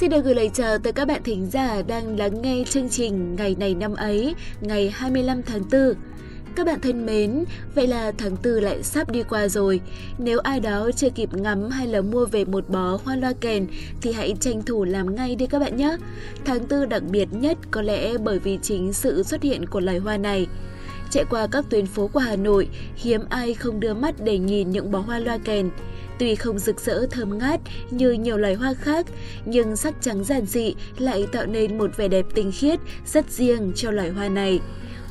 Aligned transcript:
Xin 0.00 0.10
được 0.10 0.24
gửi 0.24 0.34
lời 0.34 0.50
chào 0.54 0.78
tới 0.78 0.92
các 0.92 1.08
bạn 1.08 1.22
thính 1.22 1.46
giả 1.46 1.82
đang 1.82 2.18
lắng 2.18 2.42
nghe 2.42 2.64
chương 2.70 2.88
trình 2.88 3.36
Ngày 3.36 3.56
này 3.58 3.74
năm 3.74 3.94
ấy, 3.94 4.34
ngày 4.60 4.90
25 4.90 5.42
tháng 5.42 5.62
4. 5.72 5.94
Các 6.56 6.66
bạn 6.66 6.80
thân 6.80 7.06
mến, 7.06 7.44
vậy 7.74 7.86
là 7.86 8.12
tháng 8.18 8.36
tư 8.36 8.60
lại 8.60 8.82
sắp 8.82 9.10
đi 9.10 9.22
qua 9.22 9.48
rồi. 9.48 9.80
Nếu 10.18 10.38
ai 10.38 10.60
đó 10.60 10.90
chưa 10.96 11.10
kịp 11.10 11.34
ngắm 11.34 11.70
hay 11.70 11.86
là 11.86 12.00
mua 12.00 12.26
về 12.26 12.44
một 12.44 12.68
bó 12.68 12.98
hoa 13.04 13.16
loa 13.16 13.32
kèn 13.40 13.66
thì 14.02 14.12
hãy 14.12 14.34
tranh 14.40 14.62
thủ 14.62 14.84
làm 14.84 15.14
ngay 15.14 15.36
đi 15.36 15.46
các 15.46 15.58
bạn 15.58 15.76
nhé. 15.76 15.96
Tháng 16.44 16.66
tư 16.66 16.84
đặc 16.84 17.02
biệt 17.10 17.28
nhất 17.32 17.58
có 17.70 17.82
lẽ 17.82 18.18
bởi 18.18 18.38
vì 18.38 18.58
chính 18.62 18.92
sự 18.92 19.22
xuất 19.22 19.42
hiện 19.42 19.66
của 19.66 19.80
loài 19.80 19.98
hoa 19.98 20.16
này. 20.16 20.46
Chạy 21.10 21.24
qua 21.30 21.46
các 21.46 21.64
tuyến 21.70 21.86
phố 21.86 22.08
của 22.08 22.20
Hà 22.20 22.36
Nội, 22.36 22.68
hiếm 22.96 23.20
ai 23.28 23.54
không 23.54 23.80
đưa 23.80 23.94
mắt 23.94 24.14
để 24.24 24.38
nhìn 24.38 24.70
những 24.70 24.90
bó 24.90 24.98
hoa 24.98 25.18
loa 25.18 25.38
kèn. 25.38 25.70
Tuy 26.18 26.34
không 26.34 26.58
rực 26.58 26.80
rỡ 26.80 27.06
thơm 27.10 27.38
ngát 27.38 27.60
như 27.90 28.12
nhiều 28.12 28.36
loài 28.36 28.54
hoa 28.54 28.74
khác, 28.74 29.06
nhưng 29.44 29.76
sắc 29.76 29.94
trắng 30.00 30.24
giản 30.24 30.46
dị 30.46 30.74
lại 30.98 31.26
tạo 31.32 31.46
nên 31.46 31.78
một 31.78 31.96
vẻ 31.96 32.08
đẹp 32.08 32.26
tinh 32.34 32.52
khiết 32.54 32.78
rất 33.06 33.30
riêng 33.30 33.72
cho 33.74 33.90
loài 33.90 34.10
hoa 34.10 34.28
này 34.28 34.60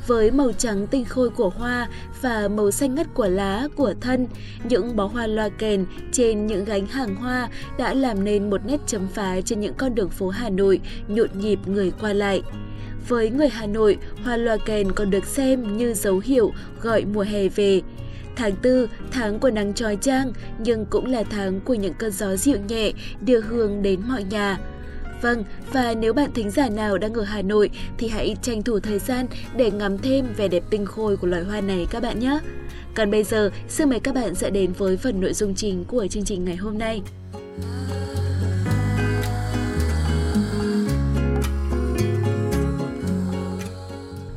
với 0.08 0.30
màu 0.30 0.52
trắng 0.52 0.86
tinh 0.86 1.04
khôi 1.04 1.30
của 1.30 1.48
hoa 1.48 1.88
và 2.22 2.48
màu 2.48 2.70
xanh 2.70 2.94
ngắt 2.94 3.14
của 3.14 3.28
lá, 3.28 3.68
của 3.76 3.94
thân, 4.00 4.26
những 4.64 4.96
bó 4.96 5.06
hoa 5.06 5.26
loa 5.26 5.48
kèn 5.48 5.86
trên 6.12 6.46
những 6.46 6.64
gánh 6.64 6.86
hàng 6.86 7.14
hoa 7.14 7.48
đã 7.78 7.94
làm 7.94 8.24
nên 8.24 8.50
một 8.50 8.60
nét 8.66 8.80
chấm 8.86 9.08
phá 9.14 9.40
trên 9.40 9.60
những 9.60 9.74
con 9.74 9.94
đường 9.94 10.10
phố 10.10 10.28
Hà 10.28 10.50
Nội 10.50 10.80
nhộn 11.08 11.28
nhịp 11.34 11.58
người 11.66 11.92
qua 12.00 12.12
lại. 12.12 12.42
Với 13.08 13.30
người 13.30 13.48
Hà 13.48 13.66
Nội, 13.66 13.98
hoa 14.24 14.36
loa 14.36 14.56
kèn 14.56 14.92
còn 14.92 15.10
được 15.10 15.24
xem 15.26 15.76
như 15.76 15.94
dấu 15.94 16.20
hiệu 16.24 16.52
gọi 16.82 17.04
mùa 17.04 17.22
hè 17.22 17.48
về. 17.48 17.82
Tháng 18.38 18.54
4, 18.62 18.86
tháng 19.10 19.38
của 19.38 19.50
nắng 19.50 19.74
trói 19.74 19.96
trang, 19.96 20.32
nhưng 20.58 20.86
cũng 20.90 21.06
là 21.06 21.22
tháng 21.22 21.60
của 21.60 21.74
những 21.74 21.94
cơn 21.98 22.10
gió 22.10 22.36
dịu 22.36 22.58
nhẹ 22.68 22.92
đưa 23.20 23.40
hương 23.40 23.82
đến 23.82 24.00
mọi 24.08 24.24
nhà. 24.24 24.58
Vâng, 25.22 25.44
và 25.72 25.94
nếu 25.94 26.12
bạn 26.12 26.32
thính 26.34 26.50
giả 26.50 26.68
nào 26.68 26.98
đang 26.98 27.14
ở 27.14 27.22
Hà 27.22 27.42
Nội 27.42 27.70
thì 27.98 28.08
hãy 28.08 28.36
tranh 28.42 28.62
thủ 28.62 28.80
thời 28.80 28.98
gian 28.98 29.26
để 29.56 29.70
ngắm 29.70 29.98
thêm 29.98 30.26
vẻ 30.36 30.48
đẹp 30.48 30.62
tinh 30.70 30.86
khôi 30.86 31.16
của 31.16 31.26
loài 31.26 31.42
hoa 31.42 31.60
này 31.60 31.86
các 31.90 32.02
bạn 32.02 32.18
nhé. 32.18 32.38
Còn 32.94 33.10
bây 33.10 33.24
giờ, 33.24 33.50
xin 33.68 33.90
mời 33.90 34.00
các 34.00 34.14
bạn 34.14 34.34
sẽ 34.34 34.50
đến 34.50 34.72
với 34.78 34.96
phần 34.96 35.20
nội 35.20 35.32
dung 35.32 35.54
chính 35.54 35.84
của 35.84 36.06
chương 36.06 36.24
trình 36.24 36.44
ngày 36.44 36.56
hôm 36.56 36.78
nay. 36.78 37.02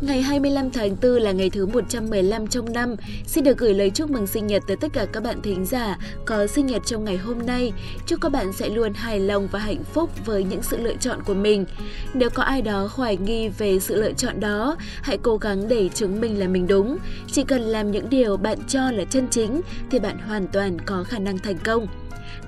Ngày 0.02 0.22
25 0.22 0.72
tháng 0.72 0.96
4 1.02 1.12
là 1.12 1.32
ngày 1.32 1.50
thứ 1.50 1.66
115 1.66 2.48
trong 2.48 2.74
năm. 2.74 2.96
Xin 3.26 3.44
được 3.44 3.58
gửi 3.58 3.74
lời 3.74 3.90
chúc 3.90 4.12
mừng 4.12 4.28
sinh 4.28 4.48
nhật 4.48 4.64
tới 4.68 4.78
tất 4.78 4.88
cả 4.94 5.06
các 5.14 5.24
bạn 5.24 5.42
thính 5.42 5.66
giả 5.66 5.98
có 6.26 6.48
sinh 6.48 6.66
nhật 6.66 6.82
trong 6.86 7.06
ngày 7.06 7.18
hôm 7.18 7.46
nay. 7.46 7.74
Chúc 8.06 8.22
các 8.22 8.32
bạn 8.32 8.54
sẽ 8.54 8.70
luôn 8.70 8.94
hài 8.94 9.20
lòng 9.20 9.48
và 9.52 9.60
hạnh 9.60 9.84
phúc 9.94 10.26
với 10.26 10.44
những 10.44 10.64
sự 10.64 10.78
lựa 10.78 10.96
chọn 10.96 11.20
của 11.26 11.34
mình. 11.34 11.66
Nếu 12.14 12.30
có 12.30 12.44
ai 12.44 12.62
đó 12.62 12.90
hoài 12.92 13.18
nghi 13.18 13.50
về 13.50 13.80
sự 13.80 14.02
lựa 14.02 14.14
chọn 14.14 14.40
đó, 14.40 14.76
hãy 15.02 15.18
cố 15.22 15.38
gắng 15.38 15.68
để 15.68 15.90
chứng 15.90 16.22
minh 16.22 16.40
là 16.40 16.48
mình 16.48 16.68
đúng. 16.68 16.98
Chỉ 17.32 17.44
cần 17.44 17.62
làm 17.62 17.92
những 17.92 18.10
điều 18.10 18.38
bạn 18.38 18.58
cho 18.68 18.92
là 18.92 19.04
chân 19.06 19.28
chính 19.32 19.62
thì 19.92 20.00
bạn 20.00 20.18
hoàn 20.18 20.48
toàn 20.48 20.78
có 20.86 21.04
khả 21.04 21.20
năng 21.20 21.38
thành 21.38 21.58
công 21.64 21.88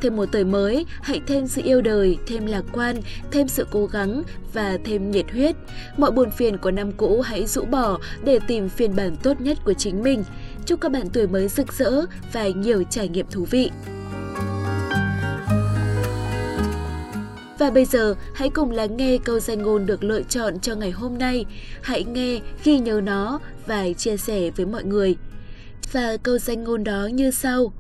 thêm 0.03 0.15
một 0.15 0.25
tuổi 0.31 0.43
mới, 0.43 0.85
hãy 1.01 1.21
thêm 1.27 1.47
sự 1.47 1.61
yêu 1.65 1.81
đời, 1.81 2.17
thêm 2.27 2.45
lạc 2.45 2.63
quan, 2.71 2.95
thêm 3.31 3.47
sự 3.47 3.67
cố 3.71 3.85
gắng 3.85 4.23
và 4.53 4.77
thêm 4.85 5.11
nhiệt 5.11 5.31
huyết. 5.31 5.55
Mọi 5.97 6.11
buồn 6.11 6.31
phiền 6.31 6.57
của 6.57 6.71
năm 6.71 6.91
cũ 6.91 7.21
hãy 7.21 7.45
rũ 7.45 7.65
bỏ 7.65 7.99
để 8.23 8.39
tìm 8.47 8.69
phiên 8.69 8.95
bản 8.95 9.15
tốt 9.23 9.41
nhất 9.41 9.57
của 9.65 9.73
chính 9.73 10.03
mình. 10.03 10.23
Chúc 10.65 10.81
các 10.81 10.91
bạn 10.91 11.09
tuổi 11.13 11.27
mới 11.27 11.47
rực 11.47 11.73
rỡ 11.73 11.91
và 12.33 12.47
nhiều 12.47 12.83
trải 12.89 13.07
nghiệm 13.07 13.25
thú 13.31 13.45
vị. 13.49 13.71
Và 17.59 17.71
bây 17.73 17.85
giờ, 17.85 18.15
hãy 18.35 18.49
cùng 18.49 18.71
lắng 18.71 18.97
nghe 18.97 19.17
câu 19.23 19.39
danh 19.39 19.61
ngôn 19.61 19.85
được 19.85 20.03
lựa 20.03 20.21
chọn 20.21 20.59
cho 20.59 20.75
ngày 20.75 20.91
hôm 20.91 21.17
nay. 21.17 21.45
Hãy 21.81 22.03
nghe, 22.03 22.39
ghi 22.63 22.79
nhớ 22.79 23.01
nó 23.03 23.39
và 23.65 23.85
chia 23.97 24.17
sẻ 24.17 24.49
với 24.49 24.65
mọi 24.65 24.83
người. 24.83 25.15
Và 25.91 26.17
câu 26.23 26.37
danh 26.37 26.63
ngôn 26.63 26.83
đó 26.83 27.09
như 27.13 27.31
sau. 27.31 27.73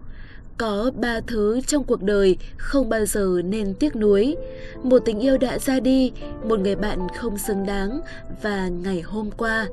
Có 0.57 0.91
ba 0.95 1.19
thứ 1.27 1.61
trong 1.61 1.83
cuộc 1.83 2.01
đời 2.01 2.37
không 2.57 2.89
bao 2.89 3.05
giờ 3.05 3.41
nên 3.45 3.73
tiếc 3.73 3.95
nuối. 3.95 4.35
Một 4.83 4.99
tình 5.05 5.19
yêu 5.19 5.37
đã 5.37 5.59
ra 5.59 5.79
đi, 5.79 6.11
một 6.43 6.59
người 6.59 6.75
bạn 6.75 7.07
không 7.17 7.37
xứng 7.37 7.65
đáng 7.65 8.01
và 8.41 8.67
ngày 8.67 9.01
hôm 9.01 9.31
qua. 9.37 9.67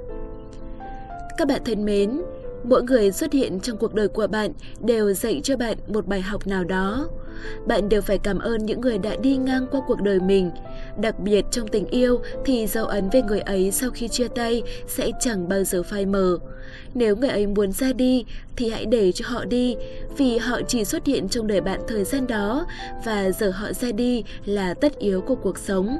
Các 1.38 1.48
bạn 1.48 1.60
thân 1.64 1.84
mến, 1.84 2.22
mỗi 2.64 2.82
người 2.82 3.12
xuất 3.12 3.32
hiện 3.32 3.60
trong 3.60 3.76
cuộc 3.76 3.94
đời 3.94 4.08
của 4.08 4.26
bạn 4.26 4.52
đều 4.80 5.12
dạy 5.12 5.40
cho 5.44 5.56
bạn 5.56 5.76
một 5.86 6.06
bài 6.06 6.20
học 6.20 6.46
nào 6.46 6.64
đó. 6.64 7.08
Bạn 7.66 7.88
đều 7.88 8.02
phải 8.02 8.18
cảm 8.18 8.38
ơn 8.38 8.66
những 8.66 8.80
người 8.80 8.98
đã 8.98 9.16
đi 9.22 9.36
ngang 9.36 9.66
qua 9.70 9.80
cuộc 9.86 10.00
đời 10.02 10.20
mình. 10.20 10.50
Đặc 11.00 11.18
biệt 11.20 11.44
trong 11.50 11.68
tình 11.68 11.86
yêu 11.86 12.20
thì 12.44 12.66
dấu 12.66 12.86
ấn 12.86 13.10
về 13.10 13.22
người 13.22 13.40
ấy 13.40 13.70
sau 13.70 13.90
khi 13.90 14.08
chia 14.08 14.28
tay 14.28 14.62
sẽ 14.86 15.10
chẳng 15.20 15.48
bao 15.48 15.64
giờ 15.64 15.82
phai 15.82 16.06
mờ. 16.06 16.38
Nếu 16.94 17.16
người 17.16 17.30
ấy 17.30 17.46
muốn 17.46 17.72
ra 17.72 17.92
đi 17.92 18.24
thì 18.56 18.70
hãy 18.70 18.86
để 18.86 19.12
cho 19.12 19.24
họ 19.28 19.44
đi, 19.44 19.76
vì 20.16 20.38
họ 20.38 20.60
chỉ 20.68 20.84
xuất 20.84 21.06
hiện 21.06 21.28
trong 21.28 21.46
đời 21.46 21.60
bạn 21.60 21.80
thời 21.88 22.04
gian 22.04 22.26
đó 22.26 22.66
và 23.04 23.30
giờ 23.30 23.50
họ 23.50 23.72
ra 23.72 23.92
đi 23.92 24.24
là 24.44 24.74
tất 24.74 24.98
yếu 24.98 25.20
của 25.20 25.34
cuộc 25.34 25.58
sống. 25.58 25.98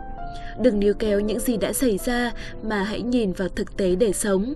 Đừng 0.61 0.81
níu 0.81 0.95
kéo 0.95 1.21
những 1.21 1.41
gì 1.41 1.57
đã 1.57 1.73
xảy 1.73 1.99
ra 1.99 2.33
mà 2.63 2.83
hãy 2.83 3.03
nhìn 3.03 3.33
vào 3.33 3.49
thực 3.49 3.77
tế 3.77 3.95
để 3.95 4.13
sống. 4.13 4.55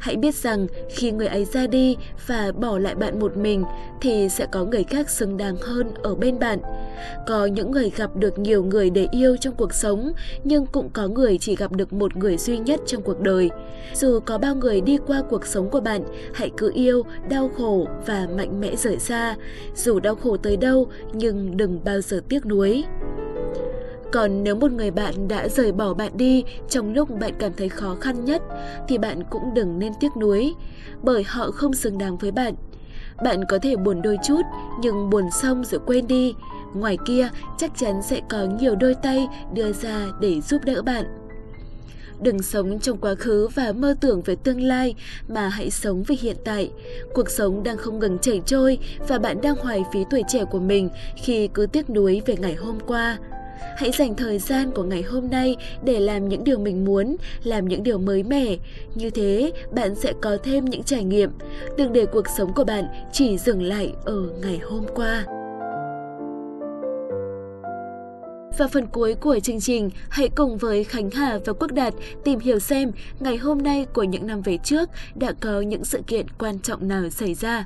Hãy 0.00 0.16
biết 0.16 0.34
rằng 0.34 0.66
khi 0.90 1.12
người 1.12 1.26
ấy 1.26 1.44
ra 1.44 1.66
đi 1.66 1.96
và 2.26 2.52
bỏ 2.52 2.78
lại 2.78 2.94
bạn 2.94 3.18
một 3.18 3.36
mình 3.36 3.64
thì 4.00 4.28
sẽ 4.28 4.46
có 4.52 4.64
người 4.64 4.84
khác 4.84 5.10
xứng 5.10 5.36
đáng 5.36 5.56
hơn 5.56 5.90
ở 6.02 6.14
bên 6.14 6.38
bạn. 6.38 6.58
Có 7.26 7.46
những 7.46 7.70
người 7.70 7.90
gặp 7.96 8.16
được 8.16 8.38
nhiều 8.38 8.64
người 8.64 8.90
để 8.90 9.08
yêu 9.12 9.36
trong 9.36 9.54
cuộc 9.54 9.74
sống, 9.74 10.12
nhưng 10.44 10.66
cũng 10.66 10.90
có 10.90 11.08
người 11.08 11.38
chỉ 11.38 11.56
gặp 11.56 11.72
được 11.72 11.92
một 11.92 12.16
người 12.16 12.36
duy 12.36 12.58
nhất 12.58 12.80
trong 12.86 13.02
cuộc 13.02 13.20
đời. 13.20 13.50
Dù 13.94 14.20
có 14.20 14.38
bao 14.38 14.54
người 14.54 14.80
đi 14.80 14.98
qua 15.06 15.22
cuộc 15.30 15.46
sống 15.46 15.70
của 15.70 15.80
bạn, 15.80 16.02
hãy 16.34 16.50
cứ 16.56 16.70
yêu, 16.74 17.02
đau 17.30 17.50
khổ 17.56 17.88
và 18.06 18.28
mạnh 18.36 18.60
mẽ 18.60 18.76
rời 18.76 18.98
xa. 18.98 19.36
Dù 19.74 20.00
đau 20.00 20.14
khổ 20.14 20.36
tới 20.36 20.56
đâu, 20.56 20.88
nhưng 21.12 21.56
đừng 21.56 21.84
bao 21.84 22.00
giờ 22.00 22.20
tiếc 22.28 22.46
nuối. 22.46 22.84
Còn 24.12 24.44
nếu 24.44 24.54
một 24.54 24.72
người 24.72 24.90
bạn 24.90 25.28
đã 25.28 25.48
rời 25.48 25.72
bỏ 25.72 25.94
bạn 25.94 26.12
đi 26.16 26.44
trong 26.68 26.94
lúc 26.94 27.20
bạn 27.20 27.32
cảm 27.38 27.52
thấy 27.56 27.68
khó 27.68 27.96
khăn 28.00 28.24
nhất 28.24 28.42
thì 28.88 28.98
bạn 28.98 29.22
cũng 29.30 29.54
đừng 29.54 29.78
nên 29.78 29.92
tiếc 30.00 30.16
nuối, 30.20 30.54
bởi 31.02 31.22
họ 31.22 31.50
không 31.50 31.74
xứng 31.74 31.98
đáng 31.98 32.16
với 32.16 32.30
bạn. 32.30 32.54
Bạn 33.24 33.44
có 33.48 33.58
thể 33.58 33.76
buồn 33.76 34.02
đôi 34.02 34.16
chút, 34.26 34.42
nhưng 34.80 35.10
buồn 35.10 35.30
xong 35.30 35.64
rồi 35.64 35.80
quên 35.86 36.06
đi. 36.06 36.34
Ngoài 36.74 36.98
kia, 37.06 37.28
chắc 37.58 37.70
chắn 37.76 38.02
sẽ 38.02 38.20
có 38.28 38.46
nhiều 38.60 38.76
đôi 38.76 38.94
tay 38.94 39.28
đưa 39.54 39.72
ra 39.72 40.06
để 40.20 40.40
giúp 40.40 40.64
đỡ 40.64 40.82
bạn. 40.82 41.04
Đừng 42.20 42.42
sống 42.42 42.78
trong 42.78 42.98
quá 42.98 43.14
khứ 43.14 43.48
và 43.54 43.72
mơ 43.72 43.94
tưởng 44.00 44.22
về 44.22 44.36
tương 44.36 44.62
lai 44.62 44.94
mà 45.28 45.48
hãy 45.48 45.70
sống 45.70 46.02
về 46.02 46.16
hiện 46.20 46.36
tại. 46.44 46.70
Cuộc 47.14 47.30
sống 47.30 47.62
đang 47.62 47.76
không 47.76 47.98
ngừng 47.98 48.18
chảy 48.18 48.40
trôi 48.46 48.78
và 49.08 49.18
bạn 49.18 49.40
đang 49.42 49.56
hoài 49.56 49.84
phí 49.92 50.04
tuổi 50.10 50.22
trẻ 50.28 50.44
của 50.44 50.58
mình 50.58 50.88
khi 51.16 51.48
cứ 51.54 51.66
tiếc 51.66 51.90
nuối 51.90 52.22
về 52.26 52.36
ngày 52.36 52.54
hôm 52.54 52.78
qua. 52.86 53.18
Hãy 53.76 53.90
dành 53.90 54.14
thời 54.14 54.38
gian 54.38 54.70
của 54.70 54.82
ngày 54.82 55.02
hôm 55.02 55.30
nay 55.30 55.56
để 55.84 56.00
làm 56.00 56.28
những 56.28 56.44
điều 56.44 56.58
mình 56.58 56.84
muốn, 56.84 57.16
làm 57.44 57.68
những 57.68 57.82
điều 57.82 57.98
mới 57.98 58.22
mẻ. 58.22 58.56
Như 58.94 59.10
thế, 59.10 59.52
bạn 59.70 59.94
sẽ 59.94 60.12
có 60.22 60.36
thêm 60.42 60.64
những 60.64 60.82
trải 60.82 61.04
nghiệm. 61.04 61.30
Đừng 61.76 61.92
để 61.92 62.06
cuộc 62.06 62.28
sống 62.38 62.52
của 62.54 62.64
bạn 62.64 62.84
chỉ 63.12 63.38
dừng 63.38 63.62
lại 63.62 63.92
ở 64.04 64.28
ngày 64.42 64.58
hôm 64.58 64.84
qua. 64.94 65.24
Và 68.58 68.66
phần 68.66 68.86
cuối 68.86 69.14
của 69.14 69.38
chương 69.42 69.60
trình, 69.60 69.90
hãy 70.08 70.28
cùng 70.28 70.58
với 70.58 70.84
Khánh 70.84 71.10
Hà 71.10 71.38
và 71.44 71.52
Quốc 71.52 71.72
Đạt 71.72 71.94
tìm 72.24 72.38
hiểu 72.38 72.58
xem 72.58 72.92
ngày 73.20 73.36
hôm 73.36 73.62
nay 73.62 73.86
của 73.94 74.02
những 74.02 74.26
năm 74.26 74.42
về 74.42 74.58
trước 74.64 74.90
đã 75.14 75.32
có 75.40 75.60
những 75.60 75.84
sự 75.84 76.00
kiện 76.06 76.26
quan 76.38 76.60
trọng 76.60 76.88
nào 76.88 77.10
xảy 77.10 77.34
ra. 77.34 77.64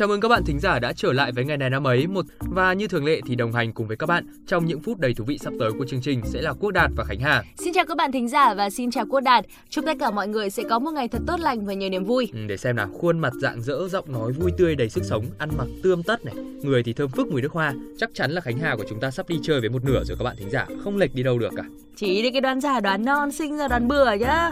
Chào 0.00 0.08
mừng 0.08 0.20
các 0.20 0.28
bạn 0.28 0.44
thính 0.44 0.58
giả 0.58 0.78
đã 0.78 0.92
trở 0.92 1.12
lại 1.12 1.32
với 1.32 1.44
ngày 1.44 1.56
này 1.56 1.70
năm 1.70 1.86
ấy 1.86 2.06
một 2.06 2.24
và 2.38 2.72
như 2.72 2.88
thường 2.88 3.04
lệ 3.04 3.20
thì 3.26 3.34
đồng 3.34 3.52
hành 3.52 3.72
cùng 3.72 3.86
với 3.86 3.96
các 3.96 4.06
bạn 4.06 4.26
trong 4.46 4.66
những 4.66 4.80
phút 4.80 4.98
đầy 4.98 5.14
thú 5.14 5.24
vị 5.24 5.38
sắp 5.38 5.52
tới 5.60 5.70
của 5.78 5.84
chương 5.86 6.00
trình 6.00 6.20
sẽ 6.24 6.42
là 6.42 6.52
Quốc 6.52 6.70
Đạt 6.70 6.90
và 6.96 7.04
Khánh 7.04 7.20
Hà. 7.20 7.42
Xin 7.58 7.72
chào 7.72 7.84
các 7.84 7.96
bạn 7.96 8.12
thính 8.12 8.28
giả 8.28 8.54
và 8.54 8.70
xin 8.70 8.90
chào 8.90 9.06
Quốc 9.06 9.20
Đạt. 9.20 9.44
Chúc 9.68 9.84
tất 9.86 9.96
cả 10.00 10.10
mọi 10.10 10.28
người 10.28 10.50
sẽ 10.50 10.62
có 10.70 10.78
một 10.78 10.90
ngày 10.90 11.08
thật 11.08 11.22
tốt 11.26 11.40
lành 11.40 11.66
và 11.66 11.72
nhiều 11.74 11.90
niềm 11.90 12.04
vui. 12.04 12.28
Ừ, 12.32 12.38
để 12.46 12.56
xem 12.56 12.76
nào, 12.76 12.88
khuôn 12.92 13.18
mặt 13.18 13.32
dạng 13.42 13.62
dỡ, 13.62 13.88
giọng 13.88 14.12
nói 14.12 14.32
vui 14.32 14.50
tươi 14.58 14.76
đầy 14.76 14.88
sức 14.88 15.04
sống, 15.04 15.26
ăn 15.38 15.50
mặc 15.58 15.66
tươm 15.82 16.02
tất 16.02 16.24
này, 16.24 16.34
người 16.62 16.82
thì 16.82 16.92
thơm 16.92 17.10
phức 17.10 17.28
mùi 17.28 17.42
nước 17.42 17.52
hoa. 17.52 17.74
Chắc 17.98 18.10
chắn 18.14 18.30
là 18.30 18.40
Khánh 18.40 18.58
Hà 18.58 18.76
của 18.76 18.84
chúng 18.88 19.00
ta 19.00 19.10
sắp 19.10 19.28
đi 19.28 19.38
chơi 19.42 19.60
với 19.60 19.68
một 19.68 19.84
nửa 19.84 20.04
rồi 20.04 20.16
các 20.18 20.24
bạn 20.24 20.36
thính 20.38 20.50
giả, 20.50 20.66
không 20.84 20.96
lệch 20.96 21.14
đi 21.14 21.22
đâu 21.22 21.38
được 21.38 21.52
cả. 21.56 21.64
Chỉ 21.96 22.22
đi 22.22 22.30
cái 22.30 22.40
đoán 22.40 22.60
giả 22.60 22.80
đoán 22.80 23.04
non 23.04 23.32
sinh 23.32 23.56
ra 23.56 23.68
đoán 23.68 23.88
bừa 23.88 24.12
nhá 24.12 24.50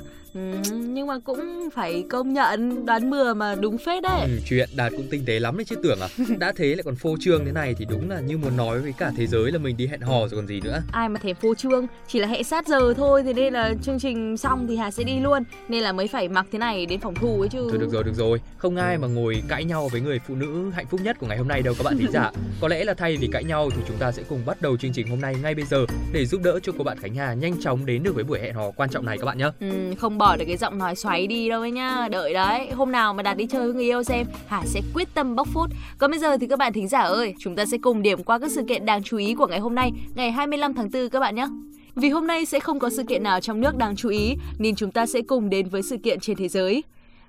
Ừ, 0.70 0.76
nhưng 0.76 1.06
mà 1.06 1.18
cũng 1.18 1.68
phải 1.74 2.04
công 2.10 2.32
nhận 2.32 2.86
đoán 2.86 3.10
bừa 3.10 3.34
mà 3.34 3.54
đúng 3.54 3.78
phết 3.78 4.02
đấy. 4.02 4.20
Ừ, 4.20 4.40
chuyện 4.46 4.68
Đạt 4.76 4.92
cũng 4.96 5.06
tinh 5.10 5.24
tế 5.26 5.40
lắm 5.40 5.56
đấy 5.56 5.64
chứ 5.64 5.76
tưởng 5.82 6.00
à. 6.00 6.08
Đã 6.38 6.52
thế 6.56 6.66
lại 6.66 6.82
còn 6.84 6.96
phô 6.96 7.16
trương 7.20 7.44
thế 7.44 7.52
này 7.52 7.74
thì 7.78 7.84
đúng 7.90 8.10
là 8.10 8.20
như 8.20 8.38
muốn 8.38 8.56
nói 8.56 8.80
với 8.80 8.92
cả 8.98 9.12
thế 9.16 9.26
giới 9.26 9.52
là 9.52 9.58
mình 9.58 9.76
đi 9.76 9.86
hẹn 9.86 10.00
hò 10.00 10.18
rồi 10.20 10.30
còn 10.30 10.46
gì 10.46 10.60
nữa. 10.60 10.82
Ai 10.92 11.08
mà 11.08 11.20
thèm 11.20 11.36
phô 11.36 11.54
trương, 11.54 11.86
chỉ 12.08 12.18
là 12.18 12.28
hẹn 12.28 12.44
sát 12.44 12.68
giờ 12.68 12.94
thôi 12.96 13.22
thế 13.22 13.32
nên 13.32 13.52
là 13.52 13.74
chương 13.82 13.98
trình 13.98 14.36
xong 14.36 14.66
thì 14.68 14.76
Hà 14.76 14.90
sẽ 14.90 15.04
đi 15.04 15.20
luôn 15.20 15.42
nên 15.68 15.82
là 15.82 15.92
mới 15.92 16.08
phải 16.08 16.28
mặc 16.28 16.46
thế 16.52 16.58
này 16.58 16.86
đến 16.86 17.00
phòng 17.00 17.14
thu 17.14 17.40
ấy 17.40 17.48
chứ. 17.48 17.66
Thôi 17.70 17.78
được 17.78 17.90
rồi, 17.90 18.04
được 18.04 18.14
rồi. 18.14 18.40
Không 18.58 18.76
ai 18.76 18.98
mà 18.98 19.08
ngồi 19.08 19.42
cãi 19.48 19.64
nhau 19.64 19.88
với 19.92 20.00
người 20.00 20.20
phụ 20.28 20.34
nữ 20.34 20.70
hạnh 20.70 20.86
phúc 20.90 21.00
nhất 21.04 21.16
của 21.18 21.26
ngày 21.26 21.38
hôm 21.38 21.48
nay 21.48 21.62
đâu 21.62 21.74
các 21.78 21.84
bạn 21.84 21.98
thính 21.98 22.12
giả. 22.12 22.30
Có 22.60 22.68
lẽ 22.68 22.84
là 22.84 22.94
thay 22.94 23.16
vì 23.16 23.28
cãi 23.32 23.44
nhau 23.44 23.70
thì 23.70 23.82
chúng 23.88 23.96
ta 23.96 24.12
sẽ 24.12 24.22
cùng 24.28 24.46
bắt 24.46 24.62
đầu 24.62 24.76
chương 24.76 24.92
trình 24.92 25.08
hôm 25.08 25.20
nay 25.20 25.36
ngay 25.42 25.54
bây 25.54 25.64
giờ 25.64 25.86
để 26.12 26.26
giúp 26.26 26.40
đỡ 26.44 26.58
cho 26.62 26.72
cô 26.78 26.84
bạn 26.84 26.98
Khánh 26.98 27.14
Hà 27.14 27.34
nhanh 27.34 27.60
chóng 27.60 27.86
đến 27.86 28.02
được 28.02 28.14
với 28.14 28.24
buổi 28.24 28.40
hẹn 28.40 28.54
hò 28.54 28.70
quan 28.70 28.90
trọng 28.90 29.06
này 29.06 29.18
các 29.18 29.24
bạn 29.24 29.38
nhé. 29.38 29.50
Ừ, 29.60 29.94
không 29.98 30.18
bỏ 30.18 30.27
được 30.36 30.44
cái 30.46 30.56
giọng 30.56 30.78
nói 30.78 30.96
xoáy 30.96 31.26
đi 31.26 31.48
đâu 31.48 31.60
ấy 31.60 31.70
nhá. 31.70 32.08
Đợi 32.10 32.32
đấy, 32.32 32.70
hôm 32.70 32.92
nào 32.92 33.14
mà 33.14 33.22
đạt 33.22 33.36
đi 33.36 33.46
chơi 33.46 33.64
với 33.64 33.74
người 33.74 33.84
yêu 33.84 34.02
xem, 34.02 34.26
Hà 34.46 34.62
sẽ 34.66 34.80
quyết 34.94 35.08
tâm 35.14 35.36
bóc 35.36 35.48
phốt. 35.54 35.70
Còn 35.98 36.10
bây 36.10 36.20
giờ 36.20 36.36
thì 36.36 36.46
các 36.46 36.58
bạn 36.58 36.72
thính 36.72 36.88
giả 36.88 37.00
ơi, 37.00 37.34
chúng 37.38 37.56
ta 37.56 37.64
sẽ 37.64 37.78
cùng 37.78 38.02
điểm 38.02 38.22
qua 38.22 38.38
các 38.38 38.50
sự 38.50 38.62
kiện 38.68 38.86
đáng 38.86 39.02
chú 39.02 39.16
ý 39.16 39.34
của 39.34 39.46
ngày 39.46 39.58
hôm 39.58 39.74
nay, 39.74 39.92
ngày 40.14 40.32
25 40.32 40.74
tháng 40.74 40.90
4 40.92 41.08
các 41.08 41.20
bạn 41.20 41.34
nhé. 41.34 41.46
Vì 41.94 42.08
hôm 42.08 42.26
nay 42.26 42.44
sẽ 42.44 42.60
không 42.60 42.78
có 42.78 42.90
sự 42.90 43.02
kiện 43.02 43.22
nào 43.22 43.40
trong 43.40 43.60
nước 43.60 43.76
đáng 43.76 43.96
chú 43.96 44.08
ý, 44.08 44.34
nên 44.58 44.74
chúng 44.74 44.90
ta 44.90 45.06
sẽ 45.06 45.20
cùng 45.22 45.50
đến 45.50 45.68
với 45.68 45.82
sự 45.82 45.96
kiện 45.96 46.20
trên 46.20 46.36
thế 46.36 46.48
giới. 46.48 46.82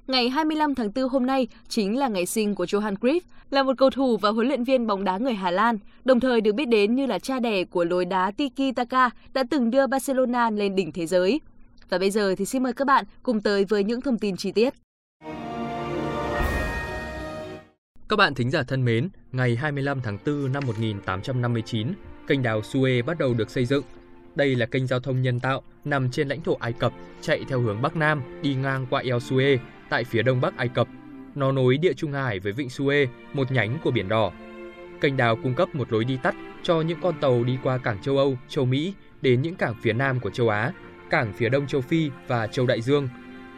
Ngày 0.08 0.30
25 0.30 0.76
tháng 0.76 0.90
4 0.96 1.10
hôm 1.10 1.26
nay 1.26 1.48
chính 1.68 1.98
là 1.98 2.08
ngày 2.08 2.26
sinh 2.26 2.56
của 2.56 2.66
Johan 2.66 2.96
Cruyff, 2.96 3.20
là 3.50 3.64
một 3.64 3.74
cầu 3.78 3.90
thủ 3.90 4.18
và 4.18 4.30
huấn 4.30 4.48
luyện 4.48 4.64
viên 4.64 4.88
bóng 4.88 5.04
đá 5.04 5.18
người 5.18 5.34
Hà 5.34 5.52
Lan, 5.52 5.78
đồng 6.06 6.20
thời 6.20 6.42
được 6.42 6.56
biết 6.56 6.66
đến 6.66 6.96
như 6.96 7.06
là 7.06 7.20
cha 7.20 7.40
đẻ 7.40 7.64
của 7.64 7.84
lối 7.84 8.06
đá 8.06 8.32
Tiki 8.32 8.76
Taka 8.76 9.10
đã 9.34 9.44
từng 9.50 9.72
đưa 9.72 9.88
Barcelona 9.88 10.50
lên 10.50 10.76
đỉnh 10.76 10.92
thế 10.92 11.06
giới. 11.06 11.40
Và 11.90 11.98
bây 11.98 12.12
giờ 12.12 12.36
thì 12.38 12.46
xin 12.46 12.64
mời 12.64 12.74
các 12.74 12.86
bạn 12.86 13.06
cùng 13.24 13.42
tới 13.42 13.66
với 13.66 13.84
những 13.84 14.02
thông 14.02 14.20
tin 14.20 14.38
chi 14.38 14.52
tiết. 14.52 14.74
Các 18.10 18.16
bạn 18.16 18.34
thính 18.34 18.52
giả 18.52 18.64
thân 18.64 18.86
mến, 18.86 19.10
ngày 19.32 19.56
25 19.56 20.02
tháng 20.02 20.18
4 20.26 20.52
năm 20.52 20.64
1859, 20.68 21.88
kênh 22.28 22.44
đào 22.44 22.62
Suez 22.62 23.06
bắt 23.06 23.20
đầu 23.20 23.34
được 23.34 23.50
xây 23.50 23.66
dựng. 23.66 23.84
Đây 24.36 24.56
là 24.56 24.66
kênh 24.66 24.88
giao 24.88 25.00
thông 25.00 25.22
nhân 25.22 25.40
tạo 25.40 25.62
nằm 25.86 26.12
trên 26.12 26.28
lãnh 26.28 26.42
thổ 26.42 26.58
Ai 26.60 26.74
Cập, 26.74 26.94
chạy 27.22 27.46
theo 27.50 27.60
hướng 27.60 27.82
Bắc 27.82 27.96
Nam, 27.96 28.22
đi 28.42 28.56
ngang 28.56 28.86
qua 28.90 29.02
eo 29.02 29.18
Suez 29.18 29.58
tại 29.90 30.04
phía 30.04 30.24
đông 30.24 30.42
bắc 30.42 30.58
Ai 30.58 30.68
Cập. 30.68 30.88
Nó 31.36 31.52
nối 31.52 31.78
địa 31.78 31.94
Trung 31.94 32.12
Hải 32.12 32.40
với 32.40 32.52
vịnh 32.52 32.68
Suez, 32.68 33.08
một 33.34 33.52
nhánh 33.52 33.78
của 33.84 33.92
Biển 33.92 34.10
Đỏ. 34.10 34.32
Kênh 35.02 35.18
đào 35.18 35.36
cung 35.44 35.56
cấp 35.56 35.76
một 35.76 35.92
lối 35.92 36.04
đi 36.06 36.18
tắt 36.24 36.36
cho 36.64 36.82
những 36.82 37.02
con 37.02 37.16
tàu 37.22 37.44
đi 37.44 37.58
qua 37.64 37.78
cảng 37.78 38.02
châu 38.02 38.18
Âu, 38.18 38.38
châu 38.48 38.66
Mỹ 38.66 38.94
đến 39.22 39.42
những 39.42 39.56
cảng 39.56 39.76
phía 39.82 39.94
nam 39.94 40.20
của 40.20 40.30
châu 40.30 40.50
Á, 40.50 40.72
cảng 41.10 41.34
phía 41.34 41.50
đông 41.50 41.68
châu 41.68 41.82
Phi 41.82 42.10
và 42.28 42.48
châu 42.48 42.66
Đại 42.66 42.82
Dương. 42.82 43.10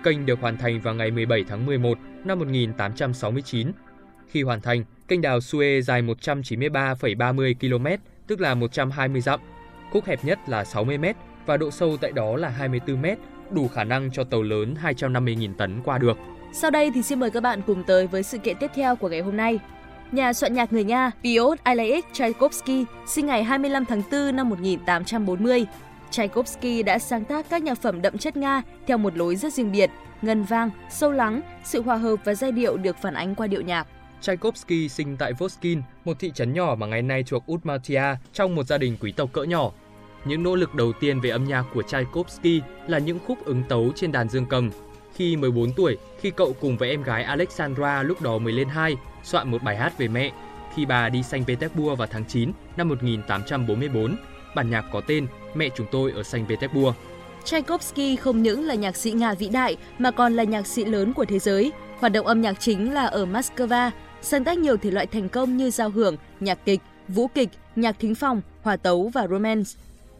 Kênh 0.04 0.26
được 0.26 0.42
hoàn 0.42 0.58
thành 0.58 0.82
vào 0.82 0.94
ngày 0.94 1.12
17 1.12 1.44
tháng 1.48 1.66
11 1.66 1.98
năm 2.26 2.40
1869. 2.40 3.72
Khi 4.28 4.44
hoàn 4.44 4.62
thành, 4.62 4.84
kênh 5.08 5.22
đào 5.22 5.40
Suez 5.40 5.82
dài 5.82 6.02
193,30 6.02 7.54
km, 7.60 8.04
tức 8.28 8.42
là 8.42 8.56
120 8.56 9.22
dặm. 9.22 9.40
Khúc 9.92 10.06
hẹp 10.06 10.26
nhất 10.26 10.40
là 10.48 10.64
60 10.64 10.98
m 10.98 11.06
và 11.46 11.58
độ 11.58 11.72
sâu 11.72 11.98
tại 12.02 12.12
đó 12.12 12.38
là 12.38 12.50
24 12.50 13.02
m, 13.02 13.06
đủ 13.52 13.68
khả 13.68 13.84
năng 13.84 14.12
cho 14.12 14.24
tàu 14.24 14.42
lớn 14.42 14.76
250.000 14.84 15.54
tấn 15.58 15.82
qua 15.84 15.98
được. 15.98 16.18
Sau 16.54 16.72
đây 16.72 16.92
thì 16.94 17.02
xin 17.02 17.20
mời 17.20 17.32
các 17.32 17.44
bạn 17.44 17.62
cùng 17.68 17.84
tới 17.84 18.08
với 18.08 18.24
sự 18.24 18.38
kiện 18.38 18.58
tiếp 18.60 18.72
theo 18.76 18.96
của 18.96 19.10
ngày 19.10 19.22
hôm 19.22 19.38
nay. 19.38 19.60
Nhà 20.12 20.34
soạn 20.34 20.54
nhạc 20.54 20.74
người 20.74 20.84
Nga 20.84 21.12
Piotr 21.24 21.62
Ilyich 21.66 22.06
Tchaikovsky 22.14 22.86
sinh 23.08 23.26
ngày 23.26 23.44
25 23.44 23.86
tháng 23.86 24.02
4 24.12 24.36
năm 24.36 24.50
1840. 24.50 25.66
Tchaikovsky 26.12 26.84
đã 26.84 27.00
sáng 27.00 27.26
tác 27.26 27.50
các 27.50 27.64
nhạc 27.64 27.82
phẩm 27.82 28.02
đậm 28.02 28.18
chất 28.18 28.38
Nga 28.38 28.62
theo 28.88 28.98
một 28.98 29.18
lối 29.18 29.36
rất 29.36 29.54
riêng 29.54 29.72
biệt, 29.72 29.90
ngân 30.22 30.44
vang, 30.44 30.70
sâu 30.90 31.12
lắng, 31.12 31.42
sự 31.64 31.82
hòa 31.82 31.96
hợp 31.96 32.16
và 32.26 32.34
giai 32.34 32.52
điệu 32.52 32.78
được 32.78 32.98
phản 33.02 33.14
ánh 33.14 33.36
qua 33.36 33.48
điệu 33.48 33.62
nhạc. 33.62 33.88
Tchaikovsky 34.22 34.90
sinh 34.90 35.18
tại 35.18 35.34
Voskin, 35.34 35.82
một 36.06 36.20
thị 36.20 36.32
trấn 36.36 36.54
nhỏ 36.54 36.76
mà 36.80 36.88
ngày 36.88 37.02
nay 37.02 37.24
thuộc 37.28 37.52
Udmurtia, 37.52 38.04
trong 38.34 38.56
một 38.56 38.64
gia 38.68 38.78
đình 38.78 38.98
quý 39.02 39.12
tộc 39.12 39.34
cỡ 39.34 39.44
nhỏ. 39.44 39.72
Những 40.26 40.44
nỗ 40.44 40.56
lực 40.56 40.76
đầu 40.76 40.94
tiên 41.00 41.20
về 41.20 41.30
âm 41.30 41.44
nhạc 41.44 41.64
của 41.74 41.82
Tchaikovsky 41.82 42.62
là 42.88 42.98
những 42.98 43.20
khúc 43.28 43.46
ứng 43.46 43.64
tấu 43.70 43.92
trên 43.96 44.12
đàn 44.12 44.30
dương 44.30 44.46
cầm. 44.46 44.72
Khi 45.16 45.38
14 45.38 45.74
tuổi, 45.74 45.98
khi 46.20 46.32
cậu 46.32 46.56
cùng 46.62 46.78
với 46.78 46.90
em 46.90 47.04
gái 47.04 47.24
Alexandra 47.24 48.04
lúc 48.04 48.22
đó 48.22 48.38
mới 48.38 48.54
lên 48.54 48.68
2, 48.68 48.96
soạn 49.24 49.52
một 49.52 49.64
bài 49.64 49.78
hát 49.78 49.98
về 49.98 50.08
mẹ. 50.08 50.32
Khi 50.76 50.86
bà 50.86 51.10
đi 51.10 51.24
Saint 51.24 51.48
Petersburg 51.48 51.96
vào 51.98 52.08
tháng 52.12 52.26
9 52.26 52.52
năm 52.78 52.90
1844, 52.90 54.16
bản 54.56 54.70
nhạc 54.70 54.86
có 54.92 55.02
tên 55.08 55.28
Mẹ 55.54 55.70
chúng 55.76 55.88
tôi 55.92 56.12
ở 56.12 56.24
Saint 56.24 56.48
Petersburg. 56.50 56.96
Tchaikovsky 57.44 58.16
không 58.16 58.44
những 58.44 58.66
là 58.66 58.76
nhạc 58.76 58.96
sĩ 58.96 59.12
Nga 59.12 59.34
vĩ 59.34 59.50
đại 59.50 59.78
mà 60.00 60.12
còn 60.12 60.34
là 60.34 60.44
nhạc 60.44 60.68
sĩ 60.68 60.86
lớn 60.86 61.14
của 61.14 61.26
thế 61.26 61.40
giới. 61.40 61.72
Hoạt 62.00 62.14
động 62.14 62.28
âm 62.28 62.42
nhạc 62.42 62.60
chính 62.60 62.94
là 62.94 63.06
ở 63.06 63.26
Moscow, 63.26 63.92
sáng 64.22 64.44
tác 64.44 64.58
nhiều 64.58 64.78
thể 64.78 64.92
loại 64.92 65.08
thành 65.08 65.30
công 65.30 65.58
như 65.58 65.72
giao 65.72 65.90
hưởng, 65.90 66.16
nhạc 66.40 66.66
kịch, 66.66 66.80
vũ 67.08 67.28
kịch, 67.28 67.50
nhạc 67.76 67.96
thính 68.00 68.16
phòng, 68.16 68.42
hòa 68.62 68.78
tấu 68.78 69.12
và 69.14 69.28
romance. 69.28 69.72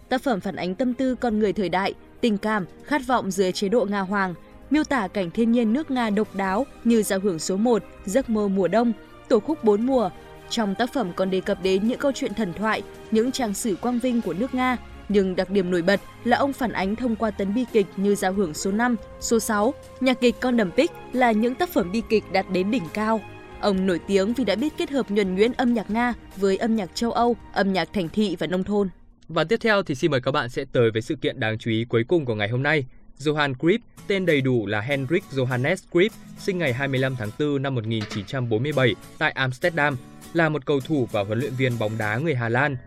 Tác 0.10 0.24
phẩm 0.24 0.40
phản 0.40 0.56
ánh 0.56 0.76
tâm 0.76 0.94
tư 0.94 1.16
con 1.16 1.40
người 1.40 1.54
thời 1.54 1.70
đại, 1.70 1.94
tình 2.22 2.38
cảm, 2.38 2.66
khát 2.84 3.02
vọng 3.08 3.32
dưới 3.32 3.52
chế 3.52 3.70
độ 3.70 3.86
Nga 3.86 4.00
Hoàng, 4.00 4.34
miêu 4.70 4.84
tả 4.84 5.08
cảnh 5.08 5.32
thiên 5.32 5.52
nhiên 5.52 5.74
nước 5.74 5.92
Nga 5.92 6.10
độc 6.10 6.36
đáo 6.36 6.66
như 6.84 7.04
giao 7.04 7.20
hưởng 7.20 7.40
số 7.40 7.58
1, 7.58 7.84
giấc 8.06 8.30
mơ 8.30 8.48
mùa 8.48 8.68
đông, 8.68 8.94
tổ 9.30 9.40
khúc 9.40 9.64
bốn 9.64 9.86
mùa. 9.86 10.10
Trong 10.52 10.76
tác 10.76 10.94
phẩm 10.94 11.12
còn 11.16 11.30
đề 11.30 11.42
cập 11.42 11.64
đến 11.64 11.88
những 11.88 12.00
câu 12.00 12.12
chuyện 12.12 12.34
thần 12.34 12.54
thoại, 12.54 12.82
những 13.12 13.32
trang 13.32 13.54
sử 13.54 13.76
quang 13.76 14.00
vinh 14.00 14.22
của 14.22 14.34
nước 14.34 14.54
Nga, 14.54 14.78
nhưng 15.10 15.36
đặc 15.36 15.50
điểm 15.50 15.72
nổi 15.72 15.82
bật 15.82 16.02
là 16.24 16.38
ông 16.38 16.54
phản 16.54 16.72
ánh 16.72 16.96
thông 16.96 17.16
qua 17.16 17.32
tấn 17.32 17.54
bi 17.54 17.66
kịch 17.74 17.86
như 17.98 18.16
giao 18.16 18.34
hưởng 18.34 18.54
số 18.54 18.72
5, 18.72 18.96
số 19.20 19.40
6, 19.40 19.74
nhạc 20.00 20.22
kịch 20.22 20.36
Con 20.40 20.58
đầm 20.58 20.72
Pích 20.72 20.92
là 21.14 21.32
những 21.32 21.56
tác 21.56 21.70
phẩm 21.70 21.92
bi 21.92 22.02
kịch 22.10 22.24
đạt 22.32 22.46
đến 22.52 22.72
đỉnh 22.72 22.84
cao. 22.94 23.22
Ông 23.62 23.86
nổi 23.88 24.00
tiếng 24.08 24.34
vì 24.34 24.46
đã 24.46 24.56
biết 24.56 24.74
kết 24.78 24.90
hợp 24.90 25.12
nhuần 25.12 25.36
nhuyễn 25.36 25.52
âm 25.52 25.74
nhạc 25.74 25.92
Nga 25.92 26.14
với 26.38 26.58
âm 26.58 26.76
nhạc 26.76 26.96
châu 26.96 27.12
Âu, 27.12 27.36
âm 27.54 27.74
nhạc 27.74 27.94
thành 27.94 28.10
thị 28.10 28.36
và 28.40 28.48
nông 28.48 28.64
thôn. 28.64 28.90
Và 29.28 29.44
tiếp 29.44 29.58
theo 29.62 29.84
thì 29.84 29.96
xin 29.96 30.12
mời 30.12 30.22
các 30.22 30.32
bạn 30.32 30.50
sẽ 30.50 30.66
tới 30.72 30.92
với 30.92 31.02
sự 31.02 31.16
kiện 31.16 31.40
đáng 31.40 31.58
chú 31.58 31.72
ý 31.72 31.86
cuối 31.90 32.04
cùng 32.08 32.26
của 32.26 32.36
ngày 32.36 32.50
hôm 32.50 32.64
nay. 32.64 32.86
Johann 33.22 33.54
Grip, 33.60 33.82
tên 34.08 34.26
đầy 34.26 34.42
đủ 34.42 34.66
là 34.66 34.82
Henrik 34.82 35.24
Johannes 35.32 35.76
Grip, 35.92 36.12
sinh 36.40 36.58
ngày 36.58 36.74
25 36.74 37.16
tháng 37.16 37.30
4 37.40 37.62
năm 37.62 37.76
1947 37.76 38.96
tại 39.18 39.32
Amsterdam, 39.32 39.98
là 40.34 40.50
một 40.50 40.66
cầu 40.66 40.80
thủ 40.80 41.08
và 41.12 41.24
huấn 41.24 41.40
luyện 41.40 41.54
viên 41.54 41.80
bóng 41.80 41.98
đá 41.98 42.18
người 42.18 42.36
Hà 42.36 42.50
Lan. 42.50 42.78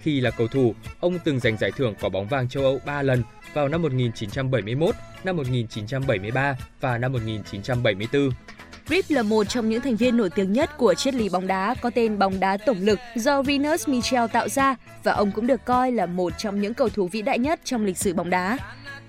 Khi 0.00 0.20
là 0.20 0.30
cầu 0.30 0.48
thủ, 0.48 0.74
ông 1.00 1.18
từng 1.24 1.40
giành 1.40 1.56
giải 1.56 1.72
thưởng 1.76 1.94
quả 2.00 2.08
bóng 2.08 2.28
vàng 2.28 2.48
châu 2.48 2.62
Âu 2.62 2.80
3 2.86 3.02
lần 3.02 3.22
vào 3.54 3.68
năm 3.68 3.82
1971, 3.82 4.94
năm 5.24 5.36
1973 5.36 6.56
và 6.80 6.98
năm 6.98 7.12
1974. 7.12 8.30
Rip 8.88 9.04
là 9.08 9.22
một 9.22 9.44
trong 9.44 9.68
những 9.68 9.80
thành 9.80 9.96
viên 9.96 10.16
nổi 10.16 10.30
tiếng 10.30 10.52
nhất 10.52 10.76
của 10.76 10.94
triết 10.94 11.14
lý 11.14 11.28
bóng 11.28 11.46
đá 11.46 11.74
có 11.80 11.90
tên 11.94 12.18
bóng 12.18 12.40
đá 12.40 12.56
tổng 12.56 12.80
lực 12.80 12.98
do 13.16 13.42
Rinus 13.42 13.88
Michel 13.88 14.24
tạo 14.32 14.48
ra 14.48 14.76
và 15.02 15.12
ông 15.12 15.32
cũng 15.32 15.46
được 15.46 15.64
coi 15.64 15.92
là 15.92 16.06
một 16.06 16.32
trong 16.38 16.60
những 16.60 16.74
cầu 16.74 16.88
thủ 16.88 17.08
vĩ 17.08 17.22
đại 17.22 17.38
nhất 17.38 17.60
trong 17.64 17.84
lịch 17.84 17.98
sử 17.98 18.14
bóng 18.14 18.30
đá. 18.30 18.58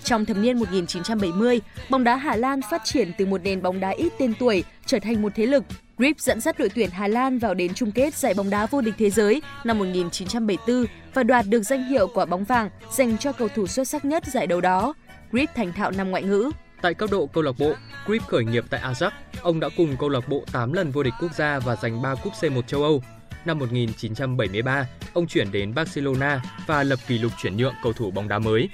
Trong 0.04 0.26
thập 0.26 0.38
niên 0.38 0.60
1970, 0.60 1.62
bóng 1.90 2.04
đá 2.04 2.16
Hà 2.16 2.36
Lan 2.36 2.62
phát 2.72 2.82
triển 2.86 3.12
từ 3.18 3.26
một 3.26 3.42
nền 3.44 3.62
bóng 3.62 3.80
đá 3.80 3.90
ít 3.90 4.14
tên 4.20 4.34
tuổi 4.40 4.64
trở 4.86 5.00
thành 5.00 5.22
một 5.22 5.32
thế 5.36 5.46
lực. 5.46 5.64
Grip 5.98 6.20
dẫn 6.20 6.42
dắt 6.42 6.60
đội 6.60 6.70
tuyển 6.70 6.90
Hà 6.90 7.08
Lan 7.08 7.40
vào 7.40 7.54
đến 7.54 7.74
chung 7.74 7.92
kết 7.92 8.16
giải 8.16 8.34
bóng 8.34 8.50
đá 8.50 8.66
vô 8.66 8.82
địch 8.82 8.94
thế 8.98 9.10
giới 9.10 9.42
năm 9.64 9.80
1974 9.80 10.86
và 11.14 11.24
đoạt 11.24 11.46
được 11.48 11.64
danh 11.64 11.84
hiệu 11.84 12.08
quả 12.08 12.26
bóng 12.26 12.44
vàng 12.44 12.70
dành 12.92 13.18
cho 13.18 13.32
cầu 13.32 13.48
thủ 13.48 13.68
xuất 13.68 13.88
sắc 13.88 14.06
nhất 14.06 14.24
giải 14.26 14.48
đấu 14.48 14.62
đó. 14.62 14.94
Grip 15.32 15.50
thành 15.56 15.74
thạo 15.74 15.92
năm 15.92 16.12
ngoại 16.12 16.24
ngữ. 16.24 16.52
Tại 16.82 16.94
cấp 16.94 17.10
độ 17.12 17.26
câu 17.26 17.44
lạc 17.44 17.56
bộ, 17.60 17.74
Grip 18.06 18.22
khởi 18.28 18.44
nghiệp 18.44 18.66
tại 18.70 18.82
Ajax. 18.82 19.12
Ông 19.42 19.60
đã 19.60 19.70
cùng 19.78 19.96
câu 20.00 20.10
lạc 20.10 20.28
bộ 20.28 20.44
8 20.52 20.74
lần 20.74 20.92
vô 20.92 21.04
địch 21.04 21.14
quốc 21.22 21.34
gia 21.36 21.60
và 21.60 21.76
giành 21.76 22.02
3 22.02 22.16
cúp 22.16 22.34
C1 22.34 22.62
châu 22.62 22.84
Âu. 22.84 23.04
Năm 23.46 23.60
1973, 23.60 24.88
ông 25.14 25.28
chuyển 25.28 25.52
đến 25.52 25.74
Barcelona 25.76 26.42
và 26.68 26.84
lập 26.84 27.00
kỷ 27.08 27.18
lục 27.18 27.32
chuyển 27.42 27.58
nhượng 27.58 27.74
cầu 27.84 27.94
thủ 27.94 28.12
bóng 28.12 28.28
đá 28.28 28.40
mới. 28.40 28.70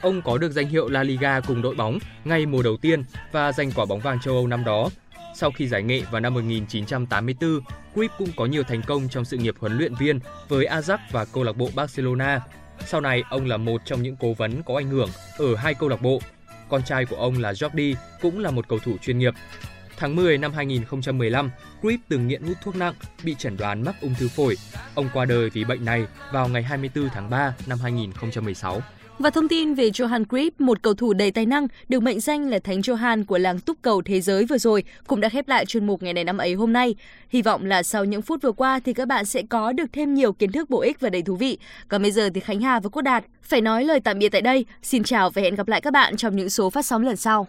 Ông 0.00 0.22
có 0.22 0.38
được 0.38 0.52
danh 0.52 0.68
hiệu 0.68 0.88
La 0.88 1.02
Liga 1.02 1.40
cùng 1.40 1.62
đội 1.62 1.74
bóng 1.74 1.98
ngay 2.24 2.46
mùa 2.46 2.62
đầu 2.62 2.76
tiên 2.76 3.02
và 3.32 3.52
giành 3.52 3.72
quả 3.72 3.84
bóng 3.84 4.00
vàng 4.00 4.20
châu 4.20 4.34
Âu 4.34 4.46
năm 4.46 4.64
đó. 4.64 4.88
Sau 5.34 5.50
khi 5.50 5.68
giải 5.68 5.82
nghệ 5.82 6.02
vào 6.10 6.20
năm 6.20 6.34
1984, 6.34 7.60
Cruyff 7.94 8.08
cũng 8.18 8.28
có 8.36 8.46
nhiều 8.46 8.62
thành 8.62 8.82
công 8.82 9.08
trong 9.08 9.24
sự 9.24 9.36
nghiệp 9.36 9.54
huấn 9.58 9.78
luyện 9.78 9.94
viên 9.94 10.18
với 10.48 10.66
Ajax 10.66 10.98
và 11.10 11.24
câu 11.24 11.44
lạc 11.44 11.56
bộ 11.56 11.70
Barcelona. 11.74 12.40
Sau 12.86 13.00
này, 13.00 13.22
ông 13.30 13.46
là 13.46 13.56
một 13.56 13.80
trong 13.84 14.02
những 14.02 14.16
cố 14.16 14.32
vấn 14.32 14.62
có 14.62 14.76
ảnh 14.76 14.88
hưởng 14.88 15.08
ở 15.38 15.54
hai 15.56 15.74
câu 15.74 15.88
lạc 15.88 16.02
bộ. 16.02 16.20
Con 16.68 16.82
trai 16.82 17.06
của 17.06 17.16
ông 17.16 17.38
là 17.38 17.52
Jordi 17.52 17.94
cũng 18.20 18.38
là 18.38 18.50
một 18.50 18.68
cầu 18.68 18.78
thủ 18.78 18.96
chuyên 19.02 19.18
nghiệp. 19.18 19.34
Tháng 19.96 20.16
10 20.16 20.38
năm 20.38 20.52
2015, 20.52 21.50
Cruyff 21.82 21.98
từng 22.08 22.28
nghiện 22.28 22.42
hút 22.42 22.56
thuốc 22.62 22.76
nặng, 22.76 22.94
bị 23.24 23.34
chẩn 23.38 23.56
đoán 23.56 23.82
mắc 23.84 23.94
ung 24.00 24.14
thư 24.14 24.28
phổi. 24.28 24.56
Ông 24.94 25.08
qua 25.12 25.24
đời 25.24 25.50
vì 25.50 25.64
bệnh 25.64 25.84
này 25.84 26.06
vào 26.32 26.48
ngày 26.48 26.62
24 26.62 27.08
tháng 27.08 27.30
3 27.30 27.54
năm 27.66 27.78
2016. 27.82 28.82
Và 29.18 29.30
thông 29.30 29.48
tin 29.48 29.74
về 29.74 29.90
Johan 29.90 30.24
Cruyff, 30.24 30.50
một 30.58 30.82
cầu 30.82 30.94
thủ 30.94 31.12
đầy 31.12 31.30
tài 31.30 31.46
năng 31.46 31.66
được 31.88 32.02
mệnh 32.02 32.20
danh 32.20 32.48
là 32.48 32.58
Thánh 32.58 32.80
Johan 32.80 33.24
của 33.24 33.38
làng 33.38 33.60
túc 33.60 33.76
cầu 33.82 34.02
thế 34.02 34.20
giới 34.20 34.44
vừa 34.44 34.58
rồi 34.58 34.84
cũng 35.06 35.20
đã 35.20 35.28
khép 35.28 35.48
lại 35.48 35.66
chuyên 35.66 35.86
mục 35.86 36.02
ngày 36.02 36.12
này 36.12 36.24
năm 36.24 36.38
ấy 36.38 36.54
hôm 36.54 36.72
nay. 36.72 36.94
Hy 37.28 37.42
vọng 37.42 37.64
là 37.64 37.82
sau 37.82 38.04
những 38.04 38.22
phút 38.22 38.42
vừa 38.42 38.52
qua 38.52 38.80
thì 38.84 38.92
các 38.92 39.08
bạn 39.08 39.24
sẽ 39.24 39.42
có 39.48 39.72
được 39.72 39.86
thêm 39.92 40.14
nhiều 40.14 40.32
kiến 40.32 40.52
thức 40.52 40.70
bổ 40.70 40.80
ích 40.80 41.00
và 41.00 41.10
đầy 41.10 41.22
thú 41.22 41.36
vị. 41.36 41.58
Còn 41.88 42.02
bây 42.02 42.10
giờ 42.10 42.30
thì 42.34 42.40
Khánh 42.40 42.60
Hà 42.60 42.80
và 42.80 42.88
Quốc 42.88 43.02
Đạt 43.02 43.24
phải 43.42 43.60
nói 43.60 43.84
lời 43.84 44.00
tạm 44.00 44.18
biệt 44.18 44.28
tại 44.28 44.40
đây. 44.42 44.64
Xin 44.82 45.04
chào 45.04 45.30
và 45.30 45.42
hẹn 45.42 45.54
gặp 45.54 45.68
lại 45.68 45.80
các 45.80 45.92
bạn 45.92 46.16
trong 46.16 46.36
những 46.36 46.50
số 46.50 46.70
phát 46.70 46.86
sóng 46.86 47.02
lần 47.02 47.16
sau. 47.16 47.46